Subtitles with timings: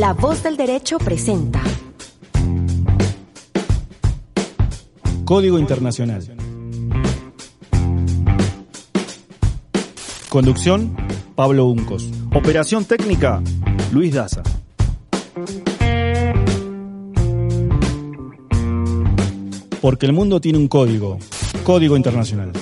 [0.00, 1.62] La voz del derecho presenta
[5.26, 6.22] Código Internacional.
[10.30, 10.96] Conducción,
[11.34, 12.08] Pablo Uncos.
[12.34, 13.42] Operación técnica,
[13.92, 14.42] Luis Daza.
[19.82, 21.18] Porque el mundo tiene un código,
[21.62, 22.52] Código Internacional.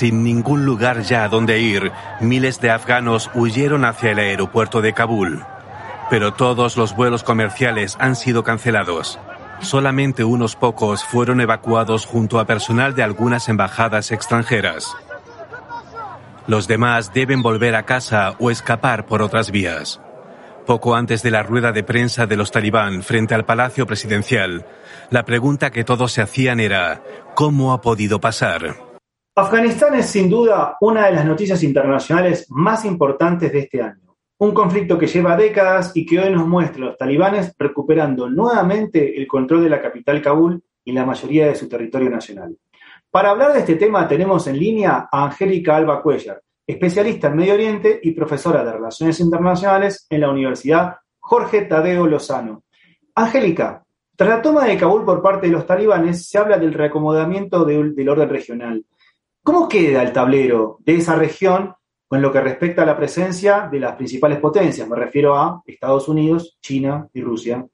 [0.00, 4.94] Sin ningún lugar ya a donde ir, miles de afganos huyeron hacia el aeropuerto de
[4.94, 5.44] Kabul.
[6.08, 9.18] Pero todos los vuelos comerciales han sido cancelados.
[9.60, 14.90] Solamente unos pocos fueron evacuados junto a personal de algunas embajadas extranjeras.
[16.46, 20.00] Los demás deben volver a casa o escapar por otras vías.
[20.64, 24.64] Poco antes de la rueda de prensa de los talibán frente al Palacio Presidencial,
[25.10, 27.02] la pregunta que todos se hacían era,
[27.34, 28.89] ¿cómo ha podido pasar?
[29.36, 34.16] Afganistán es sin duda una de las noticias internacionales más importantes de este año.
[34.38, 39.16] Un conflicto que lleva décadas y que hoy nos muestra a los talibanes recuperando nuevamente
[39.16, 42.56] el control de la capital Kabul y la mayoría de su territorio nacional.
[43.08, 47.54] Para hablar de este tema tenemos en línea a Angélica Alba Cuellar, especialista en Medio
[47.54, 52.64] Oriente y profesora de Relaciones Internacionales en la Universidad Jorge Tadeo Lozano.
[53.14, 53.84] Angélica,
[54.16, 58.08] tras la toma de Kabul por parte de los talibanes, se habla del reacomodamiento del
[58.08, 58.84] orden regional.
[59.42, 61.74] ¿Cómo queda el tablero de esa región
[62.06, 64.88] con lo que respecta a la presencia de las principales potencias?
[64.88, 67.66] Me refiero a Estados Unidos, China y Rusia.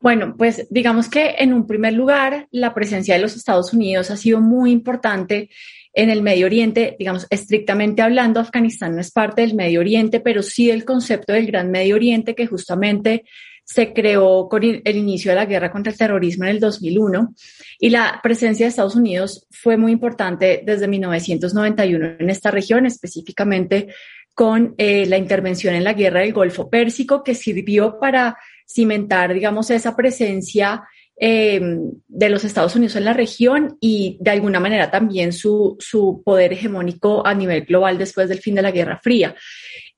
[0.00, 4.16] Bueno, pues digamos que en un primer lugar, la presencia de los Estados Unidos ha
[4.16, 5.48] sido muy importante
[5.94, 10.42] en el Medio Oriente, digamos, estrictamente hablando, Afganistán no es parte del Medio Oriente, pero
[10.42, 13.24] sí del concepto del Gran Medio Oriente que justamente
[13.64, 17.34] se creó con el inicio de la guerra contra el terrorismo en el 2001
[17.78, 23.88] y la presencia de Estados Unidos fue muy importante desde 1991 en esta región, específicamente
[24.34, 28.36] con eh, la intervención en la guerra del Golfo Pérsico, que sirvió para
[28.66, 30.82] cimentar, digamos, esa presencia
[31.20, 31.60] eh,
[32.08, 36.54] de los Estados Unidos en la región y de alguna manera también su, su poder
[36.54, 39.34] hegemónico a nivel global después del fin de la Guerra Fría.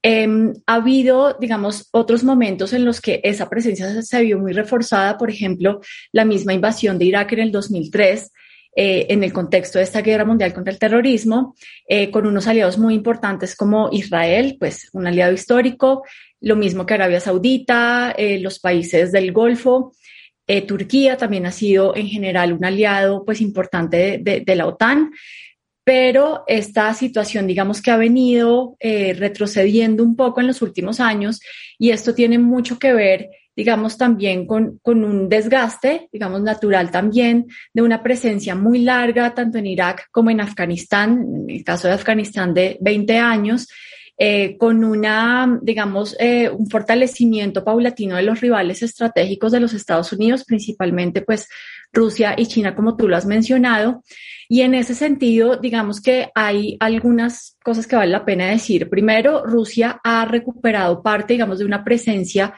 [0.07, 5.17] Em, ha habido, digamos, otros momentos en los que esa presencia se vio muy reforzada,
[5.17, 8.31] por ejemplo, la misma invasión de Irak en el 2003.
[8.77, 11.55] Eh, en el contexto de esta guerra mundial contra el terrorismo,
[11.87, 16.03] eh, con unos aliados muy importantes como Israel, pues un aliado histórico,
[16.41, 19.93] lo mismo que Arabia Saudita, eh, los países del Golfo.
[20.67, 25.09] Turquía también ha sido en general un aliado pues importante de, de la OTAN
[25.85, 31.39] pero esta situación, digamos que ha venido eh, retrocediendo un poco en los últimos años
[31.77, 37.45] y esto tiene mucho que ver, digamos, también con, con, un desgaste, digamos, natural también
[37.71, 41.93] de una presencia muy larga, tanto en Irak como en Afganistán, en el caso de
[41.93, 43.67] Afganistán de 20 años,
[44.17, 50.13] eh, con una, digamos, eh, un fortalecimiento paulatino de los rivales estratégicos de los Estados
[50.13, 51.47] Unidos, principalmente pues
[51.91, 54.03] Rusia y China, como tú lo has mencionado.
[54.47, 58.89] Y en ese sentido, digamos que hay algunas cosas que vale la pena decir.
[58.89, 62.53] Primero, Rusia ha recuperado parte, digamos, de una presencia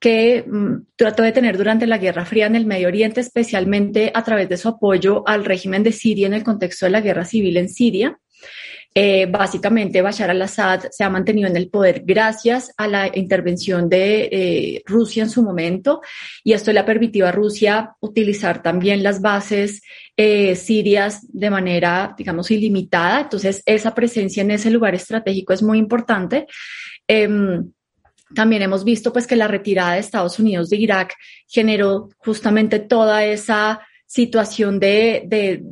[0.00, 4.22] que mm, trató de tener durante la Guerra Fría en el Medio Oriente, especialmente a
[4.22, 7.56] través de su apoyo al régimen de Siria en el contexto de la guerra civil
[7.56, 8.18] en Siria.
[8.94, 14.28] Eh, básicamente, Bashar al-Assad se ha mantenido en el poder gracias a la intervención de
[14.32, 16.00] eh, Rusia en su momento
[16.42, 19.82] y esto le ha permitido a Rusia utilizar también las bases
[20.16, 23.20] eh, sirias de manera, digamos, ilimitada.
[23.20, 26.46] Entonces, esa presencia en ese lugar estratégico es muy importante.
[27.06, 27.70] Em,
[28.34, 31.14] también hemos visto pues que la retirada de Estados Unidos de Irak
[31.46, 35.62] generó justamente toda esa situación de, de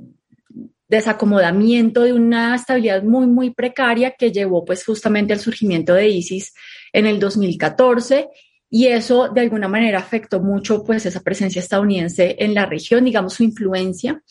[0.88, 6.54] desacomodamiento de una estabilidad muy, muy precaria que llevó pues justamente al surgimiento de ISIS
[6.92, 8.28] en el 2014
[8.70, 13.34] y eso de alguna manera afectó mucho pues esa presencia estadounidense en la región, digamos
[13.34, 14.22] su influencia.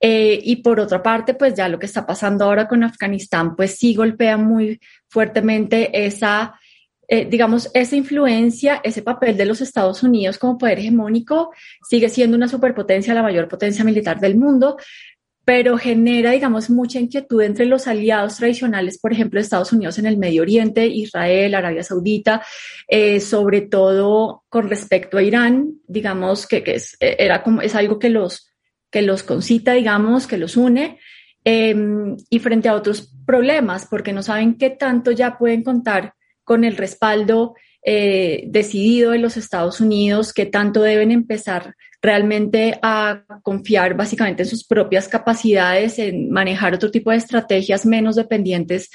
[0.00, 3.76] Eh, y por otra parte, pues ya lo que está pasando ahora con Afganistán, pues
[3.76, 6.54] sí golpea muy fuertemente esa,
[7.08, 11.50] eh, digamos, esa influencia, ese papel de los Estados Unidos como poder hegemónico,
[11.88, 14.76] sigue siendo una superpotencia, la mayor potencia militar del mundo,
[15.48, 20.18] pero genera, digamos, mucha inquietud entre los aliados tradicionales, por ejemplo, Estados Unidos en el
[20.18, 22.42] Medio Oriente, Israel, Arabia Saudita,
[22.86, 26.62] eh, sobre todo con respecto a Irán, digamos que,
[27.42, 28.52] como, es algo que los,
[28.90, 30.98] que los concita, digamos, que los une,
[31.44, 36.12] em, y frente a otros problemas, porque no saben qué tanto ya pueden contar
[36.44, 43.24] con el respaldo eh, decidido de los Estados Unidos, qué tanto deben empezar realmente a
[43.42, 48.90] confiar básicamente en sus propias capacidades, en manejar otro tipo de estrategias menos dependientes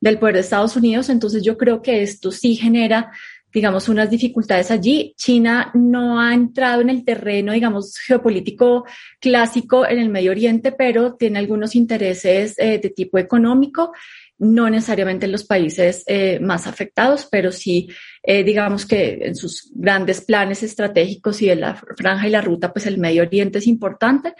[0.00, 1.08] del poder de Estados Unidos.
[1.08, 3.12] Entonces yo creo que esto sí genera
[3.52, 5.14] digamos, unas dificultades allí.
[5.16, 8.84] China no ha entrado en el terreno, digamos, geopolítico
[9.20, 13.92] clásico en el Medio Oriente, pero tiene algunos intereses eh, de tipo económico
[14.38, 17.88] no necesariamente en los países eh, más afectados, pero sí,
[18.22, 22.72] eh, digamos que en sus grandes planes estratégicos y de la franja y la ruta,
[22.72, 24.34] pues el Medio Oriente es importante,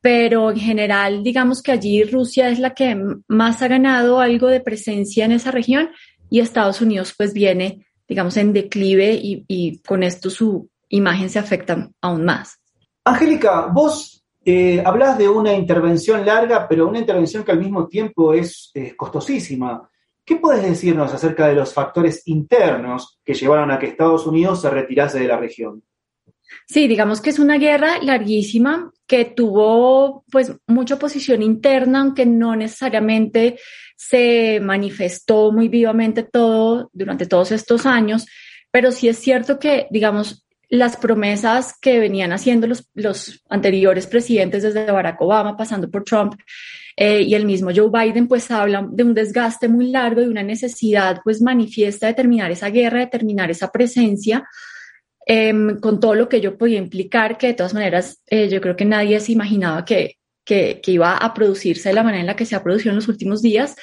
[0.00, 2.96] pero en general, digamos que allí Rusia es la que
[3.28, 5.90] más ha ganado algo de presencia en esa región
[6.28, 11.38] y Estados Unidos pues viene, digamos, en declive y, y con esto su imagen se
[11.38, 12.58] afecta aún más.
[13.04, 18.34] Angélica, vos eh, hablas de una intervención larga, pero una intervención que al mismo tiempo
[18.34, 19.88] es costosísima.
[20.24, 24.70] ¿Qué puedes decirnos acerca de los factores internos que llevaron a que Estados Unidos se
[24.70, 25.84] retirase de la región?
[26.66, 32.56] Sí, digamos que es una guerra larguísima que tuvo pues mucha oposición interna, aunque no
[32.56, 33.56] necesariamente
[34.00, 38.26] se manifestó muy vivamente todo durante todos estos años,
[38.70, 44.62] pero sí es cierto que, digamos, las promesas que venían haciendo los, los anteriores presidentes
[44.62, 46.32] desde Barack Obama, pasando por Trump
[46.96, 50.42] eh, y el mismo Joe Biden, pues hablan de un desgaste muy largo y una
[50.42, 54.48] necesidad pues manifiesta de terminar esa guerra, de terminar esa presencia.
[55.26, 58.76] Em, con todo lo que ello podía implicar, que de todas maneras eh, yo creo
[58.76, 60.19] que nadie se imaginaba que,
[60.50, 62.96] que, que, iba a producirse de la manera en la que se ha producido en
[62.96, 63.76] los últimos días.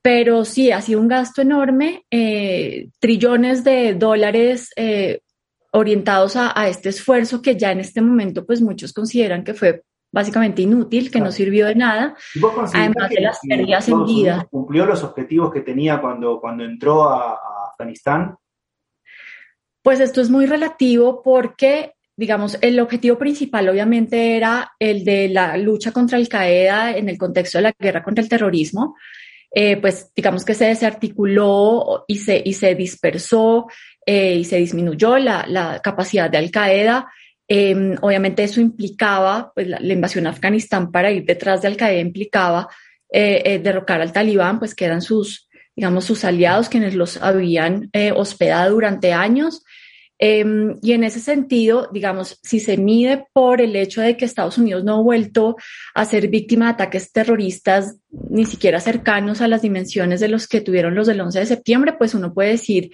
[0.00, 4.70] Pero sí, ha sido un gasto enorme, eh, trillones de dólares
[5.72, 10.62] orientados a, este esfuerzo que ya en este momento pues muchos consideran que fue básicamente
[10.62, 12.16] inútil, que no sirvió de nada,
[12.72, 14.46] además de las pérdidas en vida.
[14.50, 17.38] ¿Cumplió los objetivos que tenía cuando, cuando entró a,
[17.70, 18.36] Afganistán?
[19.82, 25.56] Pues esto es muy relativo porque, digamos, el objetivo principal obviamente era el de la
[25.56, 28.96] lucha contra Al Qaeda en el contexto de la guerra contra el terrorismo.
[29.54, 33.68] Eh, pues digamos que se desarticuló y se, y se dispersó
[34.04, 37.06] eh, y se disminuyó la, la capacidad de Al Qaeda.
[37.46, 42.00] Em, obviamente eso implicaba, pues la, invasión a Afganistán para ir detrás de Al Qaeda
[42.00, 42.68] implicaba
[43.12, 47.92] eh, eh, derrocar al talibán, pues que eran sus, digamos, sus aliados quienes los habían
[48.16, 49.62] hospedado durante años.
[50.18, 54.58] Em, y en ese sentido, digamos, si se mide por el hecho de que Estados
[54.58, 55.56] Unidos no ha vuelto
[55.94, 60.60] a ser víctima de ataques terroristas ni siquiera cercanos a las dimensiones de los que
[60.60, 62.90] tuvieron los del 11 de septiembre, pues uno puede decir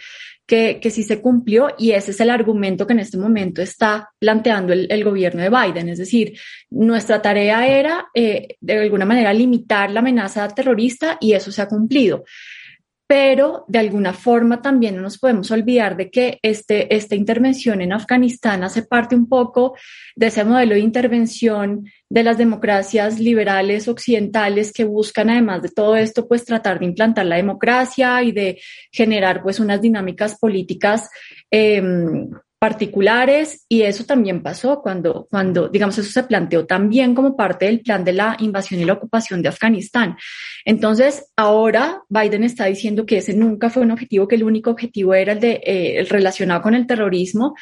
[0.47, 4.11] que, que sí se cumplió y ese es el argumento que en este momento está
[4.19, 5.89] planteando el, gobierno de Biden.
[5.89, 6.39] Es decir,
[6.69, 11.69] nuestra tarea era eh, de alguna manera limitar la amenaza terrorista y eso se ha
[11.69, 12.25] cumplido
[13.07, 17.93] pero de alguna forma también no nos podemos olvidar de que este, esta intervención en
[17.93, 19.77] Afganistán hace parte un poco
[20.17, 25.97] de ese modelo de intervención de las democracias liberales occidentales que buscan, además de todo
[25.97, 31.11] esto, pues tratar de implantar la democracia y de generar pues unas dinámicas políticas
[31.51, 32.31] em,
[32.65, 37.81] particulares y eso también pasó cuando, cuando, digamos, eso se planteó también como parte del
[37.81, 40.17] plan de la invasión y la ocupación de Afganistán.
[40.65, 45.13] Entonces, ahora Biden está diciendo que ese nunca fue un objetivo, que el único objetivo
[45.13, 47.55] era el de eh, el relacionado con el terrorismo,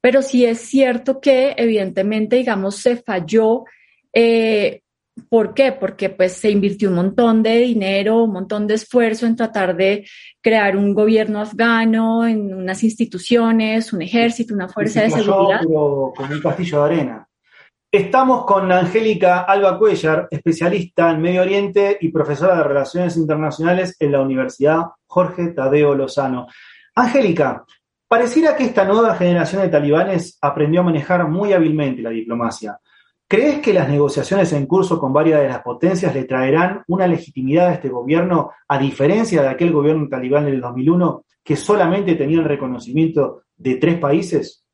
[0.00, 3.64] pero sí es cierto que evidentemente, digamos, se falló
[4.12, 4.82] eh,
[5.28, 5.72] ¿Por qué?
[5.72, 10.06] Porque pues se invirtió un montón de dinero, un montón de esfuerzo en tratar de
[10.40, 15.62] crear un gobierno afgano, en unas instituciones, un ejército, una fuerza de seguridad.
[15.64, 17.28] con un castillo de arena.
[17.92, 24.10] Estamos con Angélica Alba Cuellar, especialista en Medio Oriente y profesora de Relaciones Internacionales en
[24.10, 26.48] la Universidad Jorge Tadeo Lozano.
[26.96, 27.64] Angélica,
[28.08, 32.80] pareciera que esta nueva generación de talibanes aprendió a manejar muy hábilmente la diplomacia.
[33.26, 37.68] ¿Crees que las negociaciones en curso con varias de las potencias le traerán una legitimidad
[37.68, 42.44] a este gobierno, a diferencia de aquel gobierno talibán del 2001, que solamente tenía el
[42.44, 44.64] reconocimiento de tres países?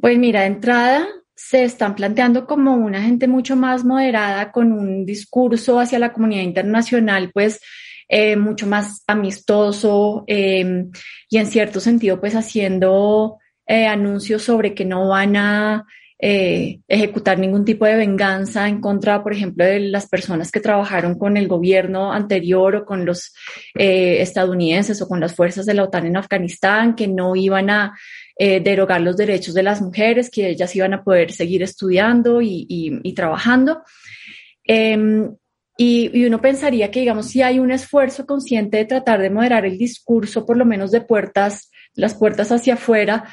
[0.00, 5.06] Pues mira, de entrada se están planteando como una gente mucho más moderada, con un
[5.06, 7.60] discurso hacia la comunidad internacional, pues
[8.08, 10.86] eh, mucho más amistoso eh,
[11.28, 15.86] y en cierto sentido, pues haciendo eh, anuncios sobre que no van a
[16.22, 21.18] eh, ejecutar ningún tipo de venganza en contra, por ejemplo, de las personas que trabajaron
[21.18, 23.32] con el gobierno anterior o con los
[23.74, 27.98] eh, estadounidenses o con las fuerzas de la OTAN en Afganistán, que no iban a
[28.36, 33.14] eh, derogar los derechos de las mujeres, que ellas iban a poder seguir estudiando y,
[33.16, 33.82] trabajando.
[34.64, 35.34] Em,
[35.78, 39.64] y, y, uno pensaría que, digamos, si hay un esfuerzo consciente de tratar de moderar
[39.64, 43.24] el discurso, por lo menos de puertas, las puertas hacia afuera,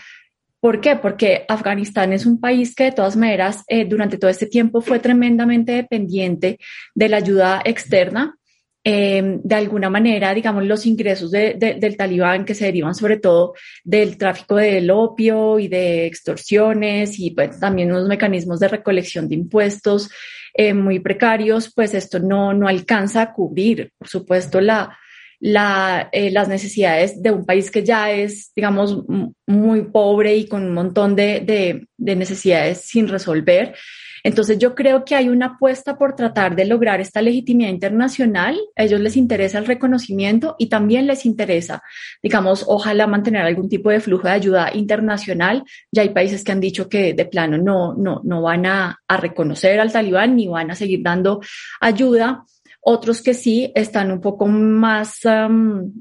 [0.67, 0.97] ¿Por qué?
[0.97, 4.99] Porque Afganistán es un país que de todas maneras eh, durante todo este tiempo fue
[4.99, 6.59] tremendamente dependiente
[6.93, 8.35] de la ayuda externa.
[8.83, 13.53] Eh, de alguna manera, digamos, los ingresos del talibán que se derivan sobre todo
[13.85, 19.35] del tráfico del opio y de extorsiones y pues, también unos mecanismos de recolección de
[19.35, 20.09] impuestos
[20.53, 24.97] eh, muy precarios, pues esto no, no alcanza a cubrir, por supuesto, la,
[25.39, 29.03] la, eh, las necesidades de un país que ya es, digamos,
[29.45, 33.75] muy pobre y con un montón de, de, de, necesidades sin resolver.
[34.23, 38.57] Entonces yo creo que hay una apuesta por tratar de lograr esta legitimidad internacional.
[38.75, 41.81] A ellos les interesa el reconocimiento y también les interesa,
[42.21, 45.63] digamos, ojalá mantener algún tipo de flujo de ayuda internacional.
[45.91, 49.17] Ya hay países que han dicho que de plano no, no, no van a, a
[49.17, 51.39] reconocer al talibán ni van a seguir dando
[51.79, 52.43] ayuda
[52.81, 55.19] otros que sí están un poco más,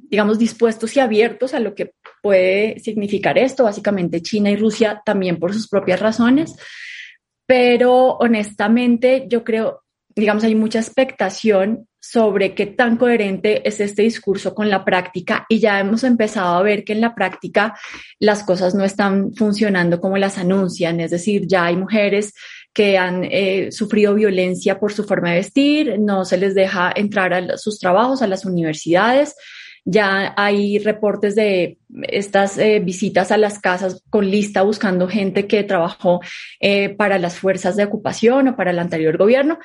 [0.09, 5.39] digamos, dispuestos y abiertos a lo que puede significar esto, básicamente China y Rusia también
[5.39, 6.55] por sus propias razones,
[7.47, 9.83] pero honestamente yo creo,
[10.15, 15.45] digamos, hay mucha expectación sobre qué tan coherente es este discurso con la práctica.
[15.49, 17.77] Y ya hemos empezado a ver que en la práctica
[18.21, 22.33] las cosas no están funcionando como las anuncian, es decir, ya hay mujeres
[22.77, 27.33] que han eh, sufrido violencia por su forma de vestir, no se les deja entrar
[27.33, 29.35] a sus trabajos, a las universidades.
[29.87, 35.65] Ya hay reportes de estas eh, visitas a las casas con lista buscando gente que
[35.65, 36.21] trabajó
[36.61, 39.59] eh, para las fuerzas de ocupación o para el anterior gobierno.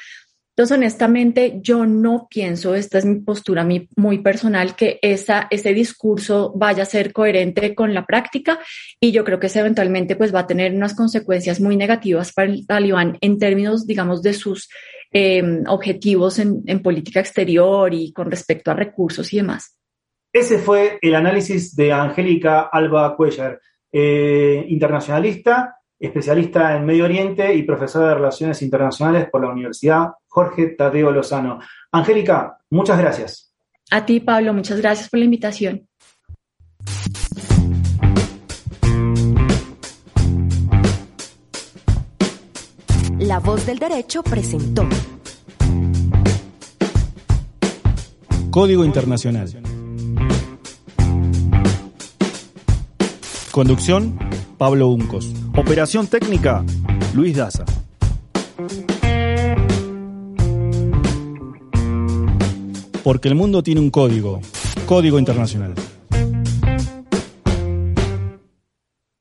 [0.51, 3.65] Entonces, honestamente, yo no pienso, esta es mi postura
[3.96, 8.60] muy personal, que esa, ese discurso vaya a ser coherente con la práctica
[9.00, 12.51] y yo creo que ese eventualmente pues va a tener unas consecuencias muy negativas para
[12.51, 14.67] el talibán en términos, digamos, de sus
[15.12, 19.77] em, objetivos en, política exterior y con respecto a recursos y demás.
[20.34, 23.60] Ese fue el análisis de Angélica Alba Cuellar,
[23.91, 30.75] eh, internacionalista especialista en Medio Oriente y profesora de Relaciones Internacionales por la Universidad Jorge
[30.77, 31.60] Tadeo Lozano.
[31.91, 33.53] Angélica, muchas gracias.
[33.91, 35.88] A ti, Pablo, muchas gracias por la invitación.
[43.20, 44.88] La voz del derecho presentó
[48.50, 49.48] Código Internacional.
[53.51, 54.17] Conducción,
[54.61, 55.33] Pablo Uncos.
[55.57, 56.63] Operación técnica,
[57.15, 57.65] Luis Daza.
[63.03, 64.39] Porque el mundo tiene un código,
[64.85, 65.73] Código Internacional.